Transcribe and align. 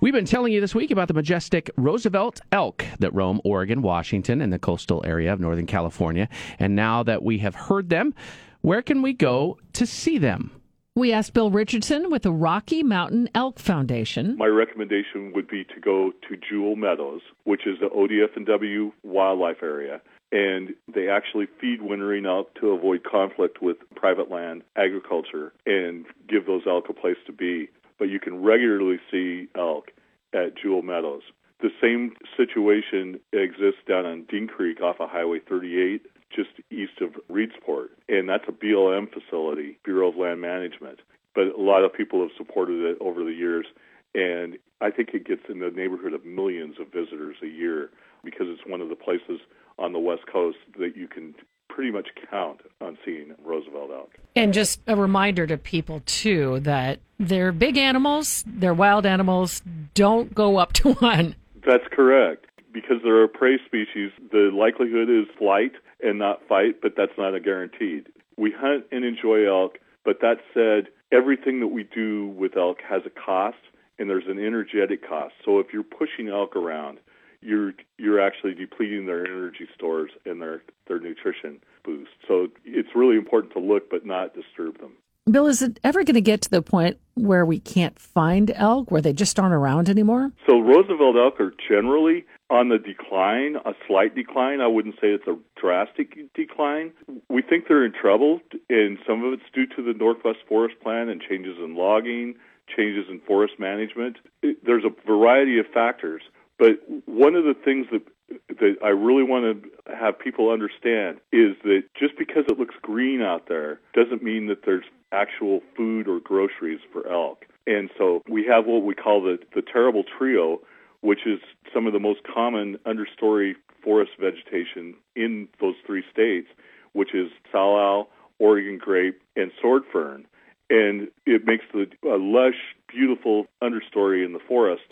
We've 0.00 0.12
been 0.12 0.24
telling 0.24 0.52
you 0.52 0.60
this 0.60 0.74
week 0.74 0.90
about 0.90 1.06
the 1.06 1.14
majestic 1.14 1.70
Roosevelt 1.76 2.40
elk 2.50 2.84
that 2.98 3.14
roam 3.14 3.40
Oregon, 3.44 3.80
Washington, 3.80 4.40
and 4.40 4.52
the 4.52 4.58
coastal 4.58 5.04
area 5.06 5.32
of 5.32 5.38
Northern 5.38 5.66
California. 5.66 6.28
And 6.58 6.74
now 6.74 7.04
that 7.04 7.22
we 7.22 7.38
have 7.38 7.54
heard 7.54 7.90
them, 7.90 8.12
where 8.60 8.82
can 8.82 9.02
we 9.02 9.12
go 9.12 9.56
to 9.74 9.86
see 9.86 10.18
them? 10.18 10.50
We 10.96 11.12
asked 11.12 11.32
Bill 11.32 11.50
Richardson 11.50 12.10
with 12.10 12.22
the 12.22 12.32
Rocky 12.32 12.82
Mountain 12.82 13.30
Elk 13.36 13.60
Foundation. 13.60 14.36
My 14.36 14.46
recommendation 14.46 15.32
would 15.32 15.46
be 15.46 15.62
to 15.64 15.80
go 15.80 16.10
to 16.28 16.36
Jewell 16.36 16.76
Meadows, 16.76 17.22
which 17.44 17.64
is 17.64 17.78
the 17.80 17.88
ODF&W 17.88 18.92
wildlife 19.04 19.62
area. 19.62 20.02
And 20.32 20.74
they 20.92 21.08
actually 21.08 21.46
feed 21.60 21.82
wintering 21.82 22.26
elk 22.26 22.52
to 22.60 22.70
avoid 22.70 23.04
conflict 23.04 23.62
with 23.62 23.76
private 23.94 24.28
land 24.28 24.62
agriculture 24.76 25.52
and 25.66 26.04
give 26.28 26.46
those 26.46 26.62
elk 26.66 26.86
a 26.88 26.92
place 26.92 27.16
to 27.26 27.32
be. 27.32 27.68
But 27.98 28.08
you 28.08 28.20
can 28.20 28.42
regularly 28.42 28.98
see 29.10 29.48
elk 29.56 29.90
at 30.32 30.56
Jewell 30.56 30.82
Meadows. 30.82 31.22
The 31.60 31.70
same 31.80 32.14
situation 32.36 33.20
exists 33.32 33.80
down 33.88 34.04
on 34.04 34.24
Dean 34.24 34.48
Creek 34.48 34.80
off 34.82 34.96
of 35.00 35.08
Highway 35.08 35.38
38 35.48 36.02
just 36.34 36.50
east 36.70 37.00
of 37.00 37.12
Reedsport, 37.30 37.88
and 38.08 38.28
that's 38.28 38.44
a 38.48 38.52
BLM 38.52 39.06
facility, 39.12 39.78
Bureau 39.84 40.08
of 40.08 40.16
Land 40.16 40.40
Management. 40.40 41.00
But 41.34 41.54
a 41.56 41.60
lot 41.60 41.84
of 41.84 41.92
people 41.92 42.20
have 42.20 42.30
supported 42.36 42.82
it 42.82 42.98
over 43.00 43.24
the 43.24 43.32
years, 43.32 43.66
and 44.14 44.58
I 44.80 44.90
think 44.90 45.10
it 45.14 45.26
gets 45.26 45.42
in 45.48 45.60
the 45.60 45.70
neighborhood 45.70 46.12
of 46.12 46.24
millions 46.24 46.76
of 46.80 46.92
visitors 46.92 47.36
a 47.42 47.46
year 47.46 47.90
because 48.24 48.46
it's 48.48 48.66
one 48.66 48.80
of 48.80 48.88
the 48.88 48.96
places 48.96 49.40
on 49.78 49.92
the 49.92 49.98
West 49.98 50.22
Coast 50.30 50.58
that 50.78 50.96
you 50.96 51.08
can 51.08 51.34
pretty 51.74 51.90
much 51.90 52.08
count 52.30 52.60
on 52.80 52.96
seeing 53.04 53.34
Roosevelt 53.44 53.90
elk. 53.92 54.10
And 54.36 54.54
just 54.54 54.80
a 54.86 54.94
reminder 54.94 55.46
to 55.46 55.58
people, 55.58 56.02
too, 56.06 56.60
that 56.60 57.00
they're 57.18 57.50
big 57.50 57.76
animals, 57.76 58.44
they're 58.46 58.74
wild 58.74 59.04
animals. 59.06 59.62
Don't 59.94 60.32
go 60.32 60.58
up 60.58 60.72
to 60.74 60.92
one. 60.94 61.34
That's 61.66 61.84
correct. 61.90 62.46
Because 62.72 62.96
they're 63.02 63.24
a 63.24 63.28
prey 63.28 63.58
species, 63.66 64.10
the 64.30 64.50
likelihood 64.52 65.08
is 65.08 65.26
flight 65.36 65.72
and 66.02 66.18
not 66.18 66.46
fight, 66.48 66.80
but 66.80 66.94
that's 66.96 67.12
not 67.18 67.34
a 67.34 67.40
guaranteed. 67.40 68.08
We 68.36 68.52
hunt 68.56 68.84
and 68.92 69.04
enjoy 69.04 69.48
elk, 69.48 69.78
but 70.04 70.20
that 70.20 70.38
said, 70.52 70.92
everything 71.12 71.60
that 71.60 71.68
we 71.68 71.84
do 71.84 72.28
with 72.36 72.56
elk 72.56 72.78
has 72.88 73.02
a 73.06 73.10
cost 73.10 73.56
and 73.98 74.10
there's 74.10 74.26
an 74.26 74.44
energetic 74.44 75.08
cost. 75.08 75.34
So 75.44 75.60
if 75.60 75.68
you're 75.72 75.84
pushing 75.84 76.28
elk 76.28 76.56
around, 76.56 76.98
you're 77.44 77.72
you're 77.98 78.20
actually 78.20 78.54
depleting 78.54 79.06
their 79.06 79.26
energy 79.26 79.68
stores 79.74 80.10
and 80.24 80.40
their 80.40 80.62
their 80.88 80.98
nutrition 80.98 81.60
boost. 81.84 82.10
So 82.26 82.48
it's 82.64 82.88
really 82.94 83.16
important 83.16 83.52
to 83.52 83.60
look 83.60 83.90
but 83.90 84.06
not 84.06 84.34
disturb 84.34 84.78
them. 84.80 84.92
Bill, 85.30 85.46
is 85.46 85.62
it 85.62 85.80
ever 85.82 86.04
going 86.04 86.14
to 86.14 86.20
get 86.20 86.42
to 86.42 86.50
the 86.50 86.60
point 86.60 86.98
where 87.14 87.46
we 87.46 87.58
can't 87.58 87.98
find 87.98 88.52
elk, 88.54 88.90
where 88.90 89.00
they 89.00 89.14
just 89.14 89.40
aren't 89.40 89.54
around 89.54 89.88
anymore? 89.88 90.32
So 90.46 90.60
Roosevelt 90.60 91.16
elk 91.16 91.40
are 91.40 91.54
generally 91.66 92.26
on 92.50 92.68
the 92.68 92.76
decline, 92.76 93.56
a 93.64 93.72
slight 93.88 94.14
decline. 94.14 94.60
I 94.60 94.66
wouldn't 94.66 94.96
say 94.96 95.08
it's 95.08 95.26
a 95.26 95.38
drastic 95.58 96.18
decline. 96.34 96.92
We 97.30 97.40
think 97.40 97.68
they're 97.68 97.86
in 97.86 97.92
trouble, 97.92 98.40
and 98.68 98.98
some 99.06 99.24
of 99.24 99.32
it's 99.32 99.42
due 99.54 99.66
to 99.74 99.82
the 99.82 99.96
Northwest 99.98 100.40
Forest 100.46 100.78
Plan 100.82 101.08
and 101.08 101.22
changes 101.22 101.56
in 101.58 101.74
logging, 101.74 102.34
changes 102.76 103.06
in 103.08 103.20
forest 103.26 103.54
management. 103.58 104.18
There's 104.42 104.84
a 104.84 105.06
variety 105.06 105.58
of 105.58 105.66
factors, 105.72 106.22
but 106.58 106.80
one 107.06 107.34
of 107.34 107.44
the 107.44 107.54
things 107.54 107.86
that 107.92 108.02
that 108.48 108.76
I 108.82 108.88
really 108.88 109.22
want 109.22 109.62
to 109.62 109.94
have 109.94 110.18
people 110.18 110.50
understand 110.50 111.18
is 111.32 111.56
that 111.62 111.82
just 111.98 112.16
because 112.18 112.44
it 112.48 112.58
looks 112.58 112.74
green 112.80 113.20
out 113.20 113.48
there 113.48 113.80
doesn't 113.92 114.22
mean 114.22 114.46
that 114.46 114.64
there's 114.64 114.84
actual 115.12 115.60
food 115.76 116.08
or 116.08 116.20
groceries 116.20 116.80
for 116.92 117.06
elk. 117.10 117.44
And 117.66 117.90
so 117.96 118.22
we 118.28 118.44
have 118.46 118.66
what 118.66 118.82
we 118.82 118.94
call 118.94 119.22
the, 119.22 119.38
the 119.54 119.62
terrible 119.62 120.04
trio, 120.18 120.60
which 121.00 121.26
is 121.26 121.40
some 121.72 121.86
of 121.86 121.92
the 121.92 122.00
most 122.00 122.20
common 122.24 122.78
understory 122.86 123.52
forest 123.82 124.12
vegetation 124.18 124.94
in 125.14 125.48
those 125.60 125.74
three 125.86 126.02
states, 126.10 126.48
which 126.92 127.14
is 127.14 127.30
salal, 127.52 128.08
Oregon 128.38 128.78
grape, 128.78 129.20
and 129.36 129.52
sword 129.60 129.82
fern. 129.92 130.26
And 130.70 131.08
it 131.26 131.44
makes 131.46 131.64
the, 131.72 131.86
a 132.08 132.16
lush, 132.16 132.74
beautiful 132.88 133.46
understory 133.62 134.24
in 134.24 134.32
the 134.32 134.40
forest, 134.48 134.84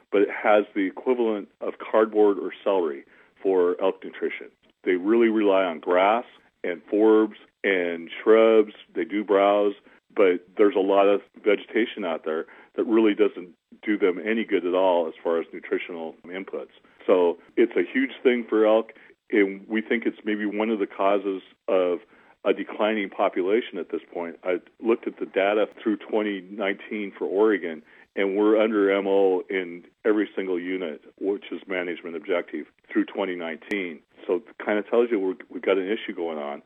has 0.53 0.65
the 0.75 0.87
equivalent 0.87 1.49
of 1.61 1.75
cardboard 1.79 2.39
or 2.39 2.53
celery 2.63 3.05
for 3.43 3.77
elk 3.83 4.05
nutrition. 4.05 4.49
They 4.85 4.93
really 4.93 5.29
rely 5.29 5.65
on 5.65 5.81
grass 5.81 6.25
and 6.65 6.81
forbs 6.93 7.37
and 7.65 8.11
shrubs. 8.23 8.73
They 8.95 9.05
do 9.05 9.25
browse, 9.25 9.75
but 10.15 10.47
there's 10.57 10.75
a 10.77 10.81
lot 10.81 11.09
of 11.09 11.21
vegetation 11.45 12.05
out 12.05 12.25
there 12.25 12.47
that 12.77 12.85
really 12.85 13.15
doesn't 13.15 13.51
do 13.83 13.99
them 13.99 14.19
any 14.25 14.45
good 14.45 14.67
at 14.67 14.75
all 14.75 15.09
as 15.09 15.15
far 15.23 15.41
as 15.41 15.47
nutritional 15.53 16.15
inputs. 16.27 16.75
So 17.07 17.39
it's 17.57 17.73
a 17.77 17.83
huge 17.91 18.13
thing 18.23 18.45
for 18.49 18.67
elk, 18.67 18.93
and 19.31 19.67
we 19.69 19.81
think 19.81 20.05
it's 20.07 20.19
maybe 20.25 20.47
one 20.47 20.71
of 20.71 20.79
the 20.79 20.87
causes 20.87 21.43
of 21.69 21.99
a 22.45 22.53
declining 22.53 23.09
population 23.09 23.79
at 23.79 23.91
this 23.91 24.01
point. 24.13 24.37
I 24.45 24.57
looked 24.81 25.07
at 25.07 25.19
the 25.19 25.27
data 25.27 25.67
through 25.83 25.99
2019 25.99 27.13
for 27.17 27.25
Oregon, 27.27 27.83
and 28.15 28.37
we're 28.37 28.61
under 28.61 29.01
MO 29.03 29.43
in 29.49 29.85
every 30.05 30.29
single 30.37 30.61
unit, 30.61 31.03
which 31.21 31.45
is 31.51 31.61
management 31.67 32.17
objective, 32.17 32.67
through 32.93 33.07
2019. 33.07 34.01
So 34.27 34.37
it 34.37 34.43
kind 34.65 34.79
of 34.79 34.89
tells 34.89 35.09
you 35.11 35.19
we 35.19 35.35
we've 35.51 35.63
got 35.63 35.79
an 35.79 35.87
issue 35.87 36.15
going 36.15 36.39
on. 36.39 36.63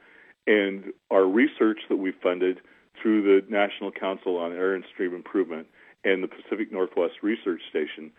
And 0.46 0.92
our 1.10 1.26
research 1.26 1.80
that 1.88 1.96
we 1.96 2.12
funded 2.22 2.60
through 3.00 3.22
the 3.22 3.46
National 3.48 3.90
Council 3.90 4.36
on 4.36 4.52
Air 4.52 4.74
and 4.74 4.84
Stream 4.92 5.14
Improvement 5.14 5.66
and 6.04 6.22
the 6.22 6.28
Pacific 6.28 6.72
Northwest 6.72 7.14
Research 7.22 7.60
Station 7.68 8.10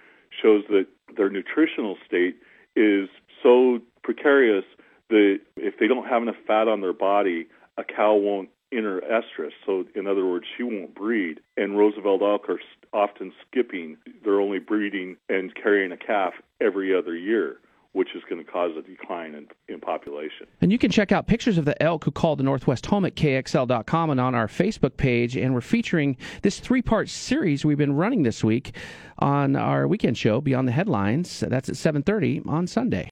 shows 0.41 0.63
that 0.69 0.87
their 1.15 1.29
nutritional 1.29 1.97
state 2.05 2.37
is 2.75 3.09
so 3.41 3.79
precarious 4.03 4.65
that 5.09 5.39
if 5.55 5.79
they 5.79 5.87
don't 5.87 6.07
have 6.07 6.21
enough 6.21 6.35
fat 6.45 6.67
on 6.67 6.81
their 6.81 6.93
body, 6.93 7.47
a 7.77 7.83
cow 7.83 8.13
won't 8.13 8.49
enter 8.71 9.01
estrus. 9.01 9.51
So, 9.65 9.85
in 9.95 10.07
other 10.07 10.25
words, 10.25 10.45
she 10.55 10.63
won't 10.63 10.95
breed. 10.95 11.39
And 11.55 11.77
Roosevelt 11.77 12.21
elk 12.21 12.49
are 12.49 12.59
often 12.93 13.33
skipping. 13.47 13.97
They're 14.23 14.41
only 14.41 14.59
breeding 14.59 15.17
and 15.29 15.53
carrying 15.55 15.91
a 15.91 15.97
calf 15.97 16.33
every 16.59 16.95
other 16.95 17.15
year 17.15 17.59
which 17.97 18.15
is 18.15 18.21
going 18.29 18.43
to 18.43 18.49
cause 18.49 18.71
a 18.77 18.81
decline 18.83 19.33
in, 19.33 19.47
in 19.67 19.79
population. 19.79 20.45
And 20.61 20.71
you 20.71 20.77
can 20.77 20.91
check 20.91 21.11
out 21.11 21.25
pictures 21.25 21.57
of 21.57 21.65
the 21.65 21.81
elk 21.81 22.03
who 22.03 22.11
called 22.11 22.37
the 22.37 22.43
Northwest 22.43 22.85
home 22.85 23.05
at 23.05 23.15
kxl.com 23.15 24.09
and 24.11 24.21
on 24.21 24.35
our 24.35 24.45
Facebook 24.45 24.97
page. 24.97 25.35
And 25.35 25.51
we're 25.51 25.61
featuring 25.61 26.15
this 26.43 26.59
three 26.59 26.83
part 26.83 27.09
series 27.09 27.65
we've 27.65 27.75
been 27.75 27.95
running 27.95 28.21
this 28.21 28.43
week 28.43 28.75
on 29.17 29.55
our 29.55 29.87
weekend 29.87 30.15
show, 30.15 30.41
Beyond 30.41 30.67
the 30.67 30.73
Headlines. 30.73 31.39
That's 31.39 31.69
at 31.69 31.75
7.30 31.75 32.47
on 32.47 32.67
Sunday. 32.67 33.05